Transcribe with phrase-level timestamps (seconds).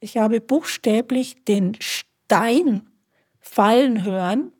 [0.00, 2.82] Ich habe buchstäblich den Stein
[3.40, 4.52] fallen hören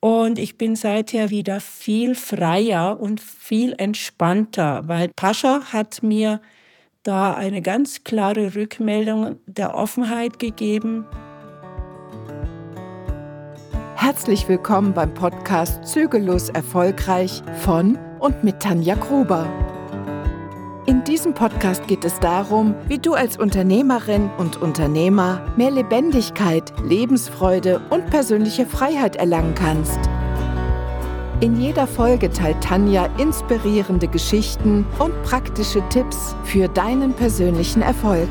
[0.00, 6.42] und ich bin seither wieder viel freier und viel entspannter, weil Pascha hat mir
[7.04, 11.06] da eine ganz klare Rückmeldung der Offenheit gegeben.
[13.96, 19.48] Herzlich willkommen beim Podcast Zügellos Erfolgreich von und mit Tanja Gruber.
[21.00, 27.80] In diesem Podcast geht es darum, wie du als Unternehmerin und Unternehmer mehr Lebendigkeit, Lebensfreude
[27.88, 29.98] und persönliche Freiheit erlangen kannst.
[31.40, 38.28] In jeder Folge teilt Tanja inspirierende Geschichten und praktische Tipps für deinen persönlichen Erfolg.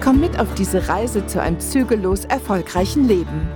[0.00, 3.48] Komm mit auf diese Reise zu einem zügellos erfolgreichen Leben.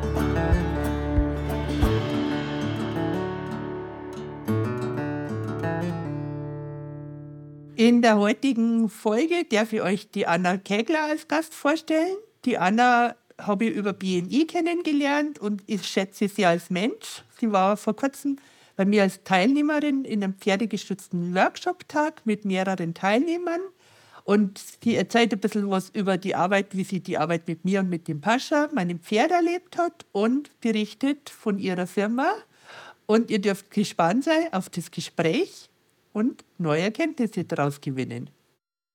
[7.88, 12.18] In der heutigen Folge darf ich euch die Anna Kegler als Gast vorstellen.
[12.44, 17.24] Die Anna habe ich über BNI kennengelernt und ich schätze sie als Mensch.
[17.40, 18.36] Sie war vor kurzem
[18.76, 23.62] bei mir als Teilnehmerin in einem pferdegestützten Workshop-Tag mit mehreren Teilnehmern.
[24.22, 27.80] Und sie erzählt ein bisschen was über die Arbeit, wie sie die Arbeit mit mir
[27.80, 32.34] und mit dem Pascha, meinem Pferd, erlebt hat und berichtet von ihrer Firma.
[33.06, 35.67] Und ihr dürft gespannt sein auf das Gespräch
[36.18, 38.30] und neue Erkenntnisse daraus gewinnen.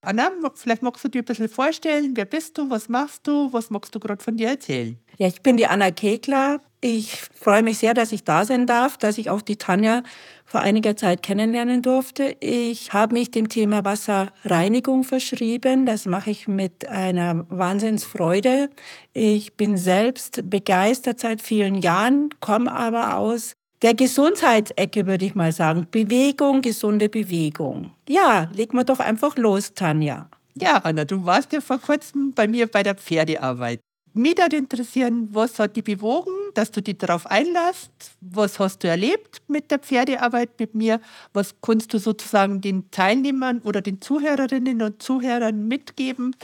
[0.05, 3.69] Anna, vielleicht magst du dir ein bisschen vorstellen, wer bist du, was machst du, was
[3.69, 4.97] magst du gerade von dir erzählen?
[5.17, 6.59] Ja, ich bin die Anna Kegler.
[6.81, 10.03] Ich freue mich sehr, dass ich da sein darf, dass ich auch die Tanja
[10.43, 12.35] vor einiger Zeit kennenlernen durfte.
[12.41, 15.85] Ich habe mich dem Thema Wasserreinigung verschrieben.
[15.85, 18.69] Das mache ich mit einer Wahnsinnsfreude.
[19.13, 23.53] Ich bin selbst begeistert seit vielen Jahren, komme aber aus
[23.83, 25.87] der Gesundheitsecke, würde ich mal sagen.
[25.91, 27.91] Bewegung, gesunde Bewegung.
[28.07, 30.29] Ja, leg mal doch einfach los, Tanja.
[30.55, 33.81] Ja, Anna, du warst ja vor kurzem bei mir bei der Pferdearbeit.
[34.15, 37.91] Mich würde interessieren, was hat dich bewogen, dass du dich darauf einlässt?
[38.21, 41.01] Was hast du erlebt mit der Pferdearbeit mit mir?
[41.33, 46.35] Was kannst du sozusagen den Teilnehmern oder den Zuhörerinnen und Zuhörern mitgeben?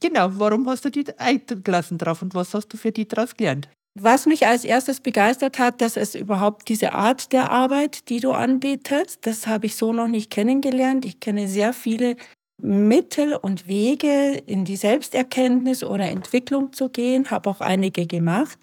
[0.00, 3.68] Genau, warum hast du dich eingelassen drauf und was hast du für die daraus gelernt?
[4.00, 8.30] Was mich als erstes begeistert hat, dass es überhaupt diese Art der Arbeit, die du
[8.30, 11.04] anbietest, das habe ich so noch nicht kennengelernt.
[11.04, 12.16] Ich kenne sehr viele
[12.62, 18.58] Mittel und Wege, in die Selbsterkenntnis oder Entwicklung zu gehen, habe auch einige gemacht.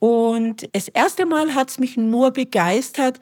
[0.00, 3.20] Und das erste Mal hat es mich nur begeistert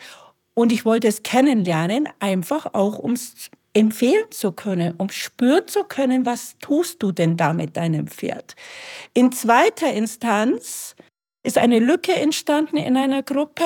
[0.54, 5.84] und ich wollte es kennenlernen, einfach auch um es empfehlen zu können, um spüren zu
[5.84, 8.56] können, was tust du denn da mit deinem Pferd.
[9.12, 10.94] In zweiter Instanz
[11.44, 13.64] ist eine Lücke entstanden in einer Gruppe.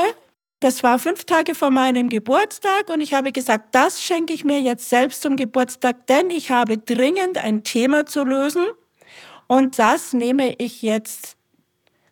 [0.61, 4.61] Das war fünf Tage vor meinem Geburtstag und ich habe gesagt, das schenke ich mir
[4.61, 8.67] jetzt selbst zum Geburtstag, denn ich habe dringend ein Thema zu lösen
[9.47, 11.37] und das nehme ich jetzt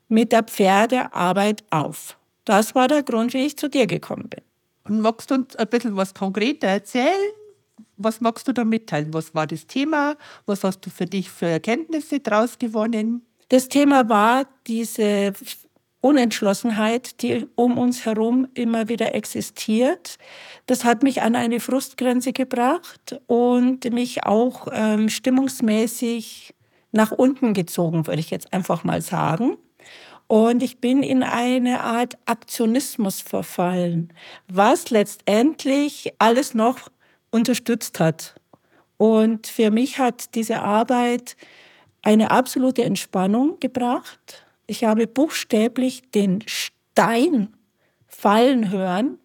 [0.09, 2.17] mit der Pferdearbeit auf.
[2.45, 4.43] Das war der Grund, wie ich zu dir gekommen bin.
[4.85, 7.33] Und magst du uns ein bisschen was konkreter erzählen?
[7.97, 9.13] Was magst du da mitteilen?
[9.13, 10.17] Was war das Thema?
[10.47, 13.27] Was hast du für dich für Erkenntnisse daraus gewonnen?
[13.49, 15.33] Das Thema war diese
[16.01, 20.19] Unentschlossenheit, die um uns herum immer wieder existiert.
[20.67, 26.55] Das hat mich an eine Frustgrenze gebracht und mich auch ähm, stimmungsmäßig
[26.93, 29.57] nach unten gezogen, würde ich jetzt einfach mal sagen.
[30.29, 34.13] Und ich bin in eine Art Aktionismus verfallen,
[34.49, 36.79] was letztendlich alles noch
[37.31, 38.35] unterstützt hat.
[38.97, 41.37] Und für mich hat diese Arbeit
[42.07, 44.47] eine absolute Entspannung gebracht.
[44.69, 47.49] Ich habe buchstäblich den Stein
[48.07, 49.19] fallen hören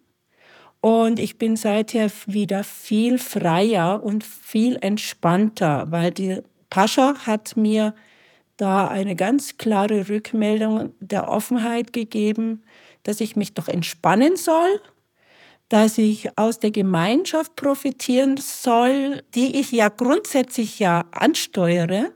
[0.80, 6.40] und ich bin seither wieder viel freier und viel entspannter, weil die
[6.70, 7.94] Pascha hat mir
[8.56, 12.64] da eine ganz klare Rückmeldung der Offenheit gegeben,
[13.04, 14.80] dass ich mich doch entspannen soll,
[15.68, 22.10] dass ich aus der Gemeinschaft profitieren soll, die ich ja grundsätzlich ja ansteuere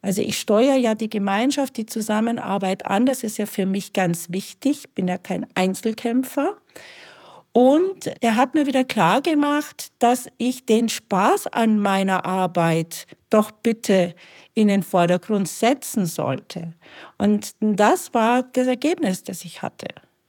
[0.00, 3.06] also ich steuere ja die Gemeinschaft, die Zusammenarbeit an.
[3.06, 4.84] Das ist ja für mich ganz wichtig.
[4.84, 6.56] Ich bin ja kein Einzelkämpfer.
[7.52, 13.50] Und er hat mir wieder klar gemacht, dass ich den Spaß an meiner Arbeit doch
[13.50, 14.14] bitte
[14.54, 16.74] in den Vordergrund setzen sollte.
[17.16, 19.88] Und das war das Ergebnis, das ich hatte.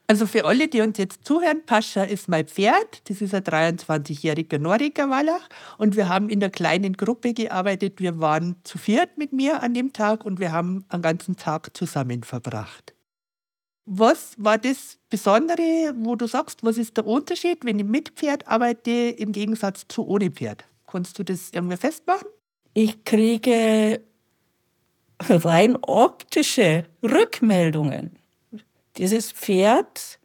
[0.10, 3.08] Also für alle, die uns jetzt zuhören, Pascha ist mein Pferd.
[3.08, 5.48] Das ist ein 23-jähriger Nordiker Wallach.
[5.78, 8.00] Und wir haben in der kleinen Gruppe gearbeitet.
[8.00, 11.78] Wir waren zu viert mit mir an dem Tag und wir haben einen ganzen Tag
[11.78, 12.96] zusammen verbracht.
[13.86, 18.48] Was war das Besondere, wo du sagst, was ist der Unterschied, wenn ich mit Pferd
[18.48, 20.66] arbeite im Gegensatz zu ohne Pferd?
[20.88, 22.28] Kannst du das irgendwie festmachen?
[22.74, 24.02] Ich kriege
[25.20, 28.19] rein optische Rückmeldungen.
[28.98, 30.20] Dieses Pferd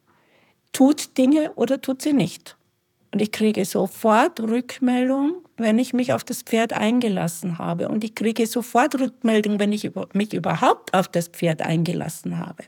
[0.72, 2.56] tut Dinge oder tut sie nicht.
[3.12, 7.88] Und ich kriege sofort Rückmeldung, wenn ich mich auf das Pferd eingelassen habe.
[7.88, 12.64] Und ich kriege sofort Rückmeldung, wenn ich mich überhaupt auf das Pferd eingelassen habe.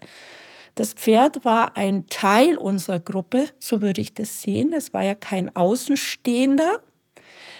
[0.76, 4.72] Das Pferd war ein Teil unserer Gruppe, so würde ich das sehen.
[4.72, 6.80] Es war ja kein Außenstehender.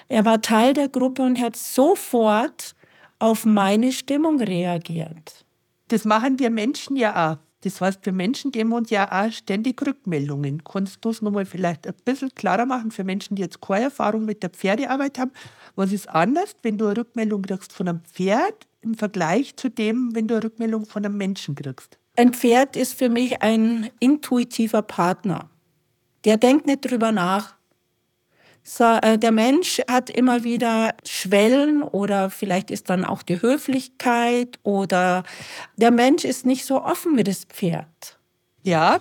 [0.09, 2.77] Er war Teil der Gruppe und hat sofort
[3.19, 5.45] auf meine Stimmung reagiert.
[5.89, 7.46] Das machen wir Menschen ja auch.
[7.67, 10.63] Das heißt, wir Menschen geben uns ja auch ständig Rückmeldungen.
[10.63, 14.25] Kannst du es nochmal vielleicht ein bisschen klarer machen für Menschen, die jetzt keine Erfahrung
[14.25, 15.33] mit der Pferdearbeit haben?
[15.75, 20.15] Was ist anders, wenn du eine Rückmeldung kriegst von einem Pferd im Vergleich zu dem,
[20.15, 21.99] wenn du eine Rückmeldung von einem Menschen kriegst?
[22.15, 25.51] Ein Pferd ist für mich ein intuitiver Partner.
[26.25, 27.56] Der denkt nicht drüber nach,
[28.69, 34.59] so, äh, der Mensch hat immer wieder Schwellen oder vielleicht ist dann auch die Höflichkeit
[34.65, 35.23] oder
[35.77, 38.19] der Mensch ist nicht so offen wie das Pferd.
[38.65, 39.01] Ja,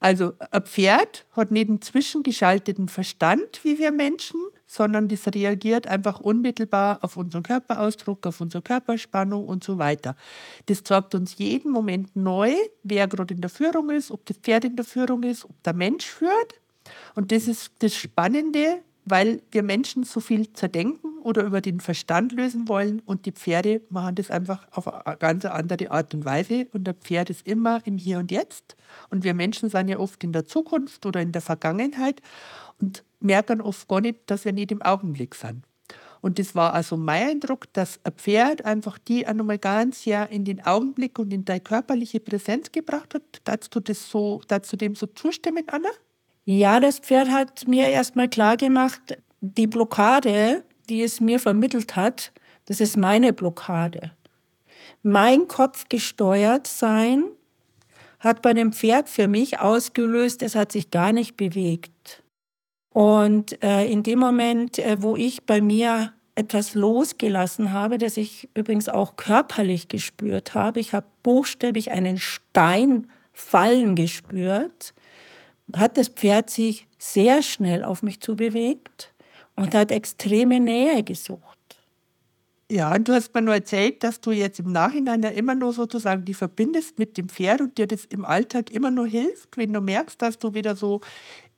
[0.00, 6.20] also ein Pferd hat nicht einen zwischengeschalteten Verstand wie wir Menschen, sondern das reagiert einfach
[6.20, 10.14] unmittelbar auf unseren Körperausdruck, auf unsere Körperspannung und so weiter.
[10.66, 12.52] Das zeigt uns jeden Moment neu,
[12.82, 15.72] wer gerade in der Führung ist, ob das Pferd in der Führung ist, ob der
[15.72, 16.60] Mensch führt.
[17.14, 22.32] Und das ist das Spannende, weil wir Menschen so viel zerdenken oder über den Verstand
[22.32, 26.66] lösen wollen und die Pferde machen das einfach auf eine ganz andere Art und Weise
[26.72, 28.76] und der Pferd ist immer im Hier und Jetzt
[29.08, 32.20] und wir Menschen sind ja oft in der Zukunft oder in der Vergangenheit
[32.80, 35.64] und merken oft gar nicht, dass wir nicht im Augenblick sind.
[36.20, 40.44] Und das war also mein Eindruck, dass ein Pferd einfach die nochmal ganz sehr in
[40.44, 43.68] den Augenblick und in deine körperliche Präsenz gebracht hat.
[43.70, 45.90] Du das so, dazu dem so zustimmen, Anna?
[46.48, 52.32] Ja, das Pferd hat mir erstmal klar gemacht, die Blockade, die es mir vermittelt hat,
[52.66, 54.12] das ist meine Blockade.
[55.02, 57.24] Mein Kopf gesteuert sein
[58.20, 62.22] hat bei dem Pferd für mich ausgelöst, es hat sich gar nicht bewegt.
[62.90, 68.48] Und äh, in dem Moment, äh, wo ich bei mir etwas losgelassen habe, das ich
[68.54, 74.94] übrigens auch körperlich gespürt habe, ich habe buchstäblich einen Stein fallen gespürt,
[75.74, 79.12] hat das Pferd sich sehr schnell auf mich zubewegt
[79.56, 81.56] und hat extreme Nähe gesucht.
[82.70, 85.72] Ja, und du hast mir nur erzählt, dass du jetzt im Nachhinein ja immer nur
[85.72, 89.72] sozusagen die verbindest mit dem Pferd und dir das im Alltag immer nur hilft, wenn
[89.72, 91.00] du merkst, dass du wieder so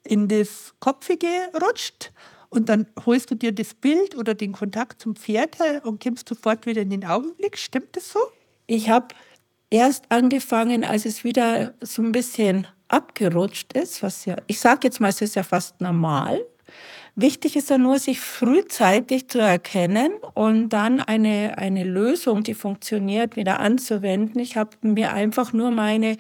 [0.05, 2.13] in das Kopfige rutscht
[2.51, 6.67] und dann holst du dir das Bild oder den Kontakt zum Pferd und kommst sofort
[6.67, 7.57] wieder in den Augenblick.
[7.57, 8.21] Stimmt das so?
[8.67, 9.09] Ich habe
[9.71, 15.01] erst angefangen, als es wieder so ein bisschen abgerutscht ist, was ja, ich sage jetzt
[15.01, 16.41] mal, es ist ja fast normal.
[17.15, 23.35] Wichtig ist ja nur, sich frühzeitig zu erkennen und dann eine, eine Lösung, die funktioniert,
[23.35, 24.41] wieder anzuwenden.
[24.41, 26.17] Ich habe mir einfach nur meine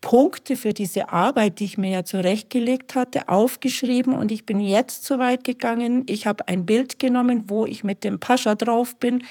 [0.00, 5.04] Punkte für diese Arbeit, die ich mir ja zurechtgelegt hatte, aufgeschrieben und ich bin jetzt
[5.04, 6.04] so weit gegangen.
[6.08, 9.22] Ich habe ein Bild genommen, wo ich mit dem Pascha drauf bin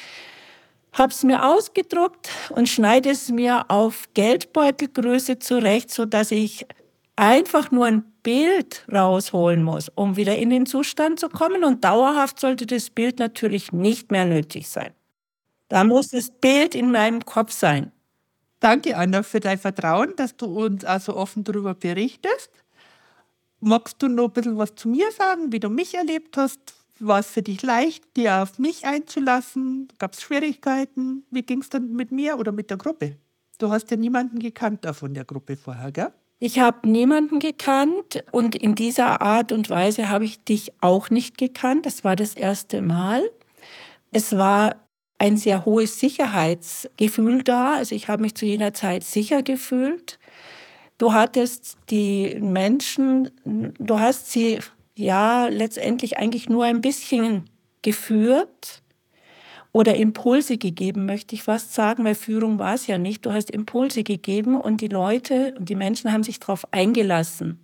[0.92, 6.66] habe es mir ausgedruckt und schneide es mir auf Geldbeutelgröße zurecht, so dass ich
[7.20, 11.64] einfach nur ein Bild rausholen muss, um wieder in den Zustand zu kommen.
[11.64, 14.94] Und dauerhaft sollte das Bild natürlich nicht mehr nötig sein.
[15.68, 17.92] Da muss das Bild in meinem Kopf sein.
[18.62, 22.50] Danke, Anna, für dein Vertrauen, dass du uns also offen darüber berichtest.
[23.60, 26.60] Magst du noch ein bisschen was zu mir sagen, wie du mich erlebt hast?
[27.00, 29.90] War es für dich leicht, dir auf mich einzulassen?
[30.00, 31.26] Gab es Schwierigkeiten?
[31.32, 33.18] Wie ging es dann mit mir oder mit der Gruppe?
[33.58, 36.14] Du hast ja niemanden gekannt da von der Gruppe vorher, gell?
[36.42, 41.38] Ich habe niemanden gekannt und in dieser Art und Weise habe ich dich auch nicht
[41.38, 41.86] gekannt.
[41.86, 43.30] Das war das erste Mal.
[44.12, 47.74] Es war ein sehr hohes Sicherheitsgefühl da.
[47.74, 50.18] Also ich habe mich zu jener Zeit sicher gefühlt.
[50.98, 53.32] Du hattest die Menschen,
[53.78, 54.60] du hast sie
[54.96, 57.50] ja letztendlich eigentlich nur ein bisschen
[57.82, 58.82] geführt
[59.72, 63.26] oder Impulse gegeben, möchte ich fast sagen, weil Führung war es ja nicht.
[63.26, 67.60] Du hast Impulse gegeben und die Leute und die Menschen haben sich darauf eingelassen.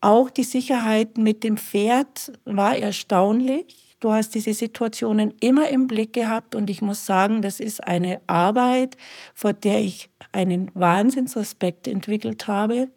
[0.00, 3.96] Auch die Sicherheit mit dem Pferd war erstaunlich.
[3.98, 8.22] Du hast diese Situationen immer im Blick gehabt und ich muss sagen, das ist eine
[8.26, 8.96] Arbeit,
[9.34, 12.88] vor der ich einen Wahnsinnsrespekt entwickelt habe,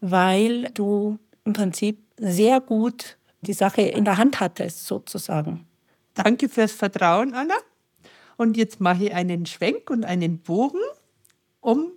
[0.00, 5.66] weil du im Prinzip sehr gut die Sache in der Hand hattest, sozusagen.
[6.14, 7.54] Danke fürs Vertrauen, Anna.
[8.36, 10.80] Und jetzt mache ich einen Schwenk und einen Bogen,
[11.60, 11.92] um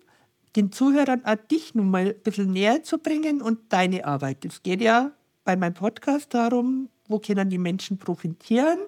[0.56, 4.46] den Zuhörern auch dich nun mal ein bisschen näher zu bringen und deine Arbeit.
[4.46, 5.12] Es geht ja
[5.44, 8.80] bei meinem Podcast darum, wo können die Menschen profitieren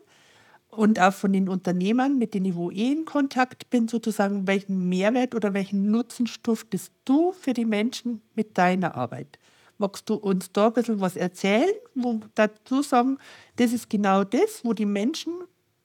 [0.70, 4.88] und auch von den Unternehmern, mit denen ich wo eh in Kontakt bin, sozusagen, welchen
[4.88, 9.40] Mehrwert oder welchen Nutzen stiftest du für die Menschen mit deiner Arbeit?
[9.78, 13.18] Magst du uns da ein bisschen was erzählen, wo dazu sagen,
[13.58, 15.34] das ist genau das, wo die Menschen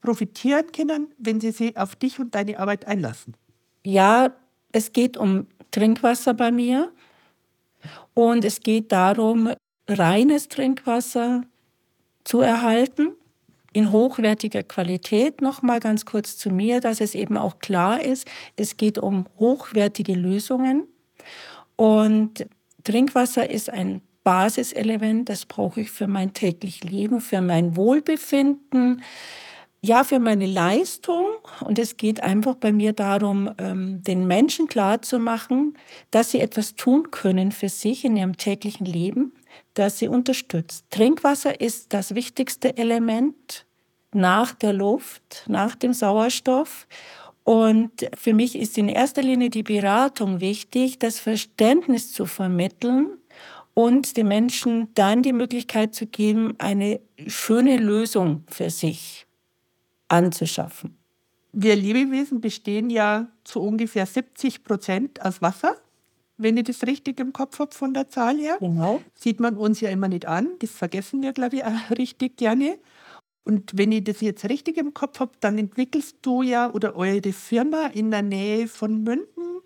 [0.01, 3.35] profitieren können, wenn sie sich auf dich und deine Arbeit einlassen?
[3.85, 4.33] Ja,
[4.73, 6.93] es geht um Trinkwasser bei mir
[8.15, 9.53] und es geht darum,
[9.89, 11.43] reines Trinkwasser
[12.25, 13.13] zu erhalten
[13.73, 15.41] in hochwertiger Qualität.
[15.41, 20.15] Nochmal ganz kurz zu mir, dass es eben auch klar ist, es geht um hochwertige
[20.15, 20.87] Lösungen
[21.77, 22.47] und
[22.85, 29.03] Trinkwasser ist ein Basiselement, das brauche ich für mein tägliches Leben, für mein Wohlbefinden,
[29.81, 31.27] ja, für meine Leistung.
[31.65, 35.77] Und es geht einfach bei mir darum, ähm, den Menschen klarzumachen,
[36.12, 39.33] dass sie etwas tun können für sich in ihrem täglichen Leben,
[39.75, 40.87] das sie unterstützt.
[40.91, 43.67] Trinkwasser ist das wichtigste Element
[44.15, 46.87] nach der Luft, nach dem Sauerstoff.
[47.45, 53.19] Und für mich ist in erster Linie die Beratung wichtig, das Verständnis zu vermitteln
[53.75, 59.27] und den Menschen dann die Möglichkeit zu geben, eine schöne Lösung für sich
[60.09, 60.97] anzuschaffen.
[61.53, 65.77] Wir Lebewesen bestehen ja zu ungefähr 70 Prozent aus Wasser.
[66.39, 69.03] Wenn ich das richtig im Kopf habe von der Zahl her, genau.
[69.15, 70.49] sieht man uns ja immer nicht an.
[70.61, 72.79] Das vergessen wir, glaube ich, auch richtig gerne.
[73.45, 77.33] Und wenn ich das jetzt richtig im Kopf habe, dann entwickelst du ja oder eure
[77.33, 79.63] Firma in der Nähe von Münden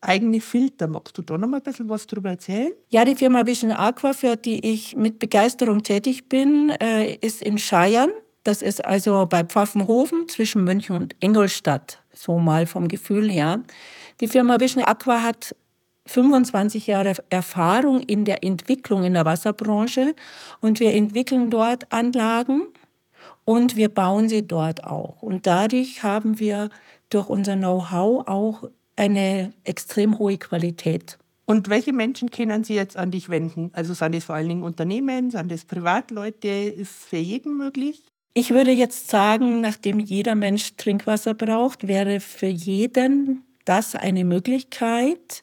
[0.00, 0.86] eigene Filter.
[0.86, 2.72] Magst du da noch mal ein bisschen was darüber erzählen?
[2.88, 7.58] Ja, die Firma Vision Aqua, für die ich mit Begeisterung tätig bin, äh, ist in
[7.58, 8.10] Scheiern.
[8.44, 13.62] Das ist also bei Pfaffenhofen zwischen München und Ingolstadt, so mal vom Gefühl her.
[14.20, 15.54] Die Firma Vision Aqua hat
[16.06, 20.14] 25 Jahre Erfahrung in der Entwicklung in der Wasserbranche
[20.60, 22.68] und wir entwickeln dort Anlagen
[23.48, 25.22] und wir bauen sie dort auch.
[25.22, 26.68] Und dadurch haben wir
[27.08, 31.16] durch unser Know-how auch eine extrem hohe Qualität.
[31.46, 33.70] Und welche Menschen können Sie jetzt an dich wenden?
[33.72, 36.46] Also sind das vor allen Dingen Unternehmen, sind das Privatleute?
[36.46, 38.02] Ist für jeden möglich?
[38.34, 45.42] Ich würde jetzt sagen, nachdem jeder Mensch Trinkwasser braucht, wäre für jeden das eine Möglichkeit.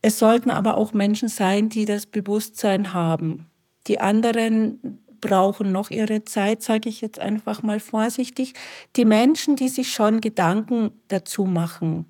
[0.00, 3.50] Es sollten aber auch Menschen sein, die das Bewusstsein haben.
[3.86, 8.54] Die anderen brauchen noch ihre Zeit, sage ich jetzt einfach mal vorsichtig.
[8.96, 12.06] Die Menschen, die sich schon Gedanken dazu machen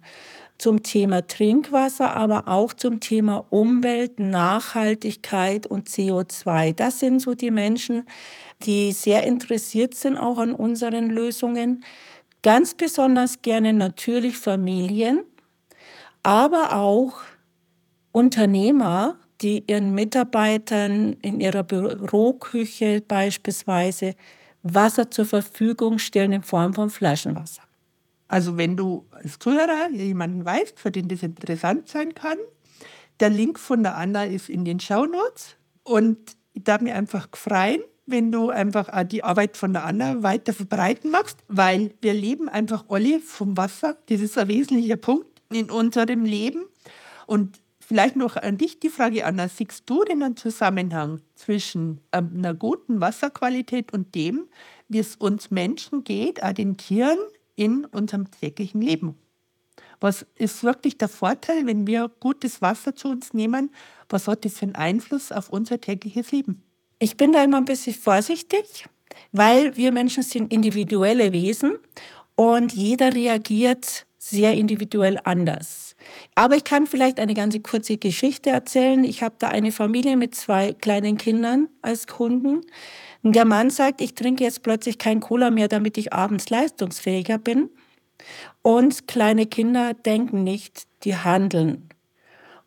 [0.59, 6.75] zum Thema Trinkwasser, aber auch zum Thema Umwelt, Nachhaltigkeit und CO2.
[6.75, 8.05] Das sind so die Menschen,
[8.63, 11.85] die sehr interessiert sind auch an unseren Lösungen.
[12.43, 15.23] Ganz besonders gerne natürlich Familien,
[16.25, 17.21] aber auch
[18.11, 24.15] Unternehmer, die ihren Mitarbeitern in ihrer Büroküche beispielsweise
[24.63, 27.63] Wasser zur Verfügung stellen in Form von Flaschenwasser.
[28.27, 32.39] Also wenn du als Zuhörer jemanden weißt, für den das interessant sein kann,
[33.21, 36.19] der Link von der Anna ist in den Shownotes und
[36.53, 41.11] ich darf mich einfach freuen, wenn du einfach die Arbeit von der Anna weiter verbreiten
[41.11, 43.97] magst, weil wir leben einfach alle vom Wasser.
[44.09, 46.65] Das ist ein wesentlicher Punkt in unserem Leben.
[47.27, 52.33] Und vielleicht noch an dich die Frage, Anna, siehst du denn einen Zusammenhang zwischen ähm,
[52.37, 54.47] einer guten Wasserqualität und dem,
[54.89, 57.19] wie es uns Menschen geht, auch den Tieren
[57.57, 59.17] in unserem täglichen Leben?
[60.01, 63.71] Was ist wirklich der Vorteil, wenn wir gutes Wasser zu uns nehmen?
[64.11, 66.63] Was hat das für einen Einfluss auf unser tägliches Leben?
[66.99, 68.87] Ich bin da immer ein bisschen vorsichtig,
[69.33, 71.79] weil wir Menschen sind individuelle Wesen
[72.35, 75.88] und jeder reagiert sehr individuell anders.
[76.35, 79.05] Aber ich kann vielleicht eine ganz kurze Geschichte erzählen.
[79.05, 82.63] Ich habe da eine Familie mit zwei kleinen Kindern als Kunden.
[83.23, 87.39] Und der Mann sagt, ich trinke jetzt plötzlich kein Cola mehr, damit ich abends leistungsfähiger
[87.39, 87.71] bin.
[88.63, 91.88] Und kleine Kinder denken nicht, die handeln.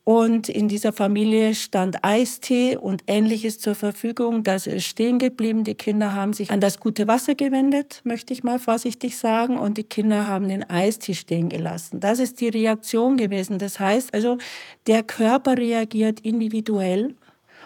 [0.03, 4.43] Und in dieser Familie stand Eistee und ähnliches zur Verfügung.
[4.43, 5.63] Das ist stehen geblieben.
[5.63, 9.59] Die Kinder haben sich an das gute Wasser gewendet, möchte ich mal vorsichtig sagen.
[9.59, 11.99] Und die Kinder haben den Eistee stehen gelassen.
[11.99, 13.59] Das ist die Reaktion gewesen.
[13.59, 14.39] Das heißt also,
[14.87, 17.15] der Körper reagiert individuell.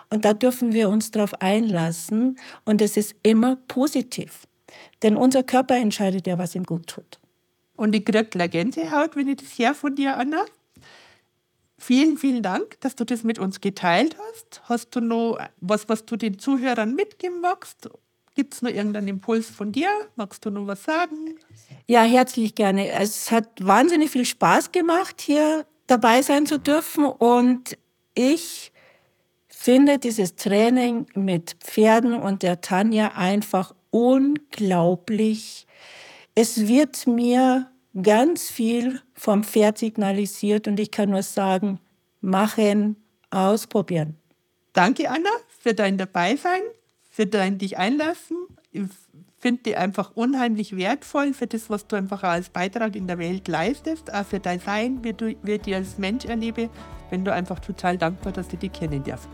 [0.10, 2.38] Und da dürfen wir uns darauf einlassen.
[2.66, 4.46] Und es ist immer positiv.
[5.04, 7.20] Denn unser Körper entscheidet ja, was ihm gut tut.
[7.78, 10.46] Und ich kriege gleich Gänsehaut, wenn ich das her von dir, Anna.
[11.78, 14.62] Vielen, vielen Dank, dass du das mit uns geteilt hast.
[14.64, 17.90] Hast du noch was, was du den Zuhörern mitgeben magst?
[18.34, 19.90] Gibt es noch irgendeinen Impuls von dir?
[20.16, 21.36] Magst du noch was sagen?
[21.88, 22.90] Ja, herzlich gerne.
[22.90, 27.06] Es hat wahnsinnig viel Spaß gemacht, hier dabei sein zu dürfen.
[27.06, 27.78] Und
[28.14, 28.72] ich
[29.48, 35.66] finde dieses Training mit Pferden und der Tanja einfach unglaublich
[36.36, 37.72] es wird mir
[38.02, 41.80] ganz viel vom Pferd signalisiert und ich kann nur sagen,
[42.22, 42.98] machen,
[43.30, 44.18] ausprobieren.
[44.74, 46.62] Danke, Anna, für dein Dabeisein,
[47.10, 48.38] für dein dich einlassen.
[48.72, 48.84] Ich
[49.40, 53.48] finde dich einfach unheimlich wertvoll für das, was du einfach als Beitrag in der Welt
[53.48, 56.70] leistest, auch für dein Sein, wie, du, wie ich dich als Mensch erlebe.
[57.10, 59.28] Bin du einfach total dankbar, dass ich dich kennen darf.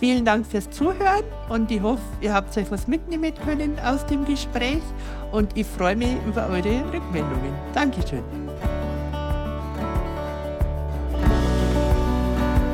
[0.00, 4.24] Vielen Dank fürs Zuhören und ich hoffe, ihr habt euch was mitnehmen können aus dem
[4.24, 4.82] Gespräch
[5.32, 7.54] und ich freue mich über eure Rückmeldungen.
[7.72, 8.22] Dankeschön.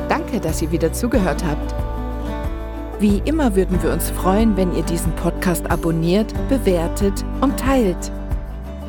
[0.09, 1.75] Danke, dass ihr wieder zugehört habt.
[2.99, 8.11] Wie immer würden wir uns freuen, wenn ihr diesen Podcast abonniert, bewertet und teilt.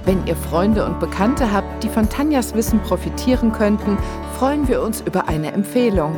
[0.05, 3.97] Wenn ihr Freunde und Bekannte habt, die von Tanjas Wissen profitieren könnten,
[4.39, 6.17] freuen wir uns über eine Empfehlung.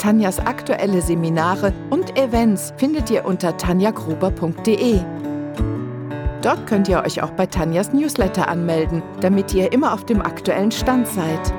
[0.00, 4.98] Tanjas aktuelle Seminare und Events findet ihr unter tanjagruber.de.
[6.40, 10.72] Dort könnt ihr euch auch bei Tanjas Newsletter anmelden, damit ihr immer auf dem aktuellen
[10.72, 11.52] Stand seid.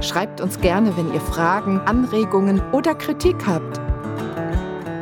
[0.00, 3.78] Schreibt uns gerne, wenn ihr Fragen, Anregungen oder Kritik habt.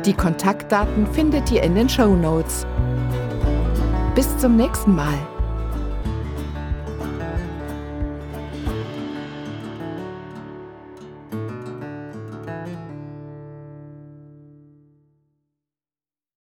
[0.05, 2.67] Die Kontaktdaten findet ihr in den Show Notes.
[4.13, 5.17] Bis zum nächsten Mal.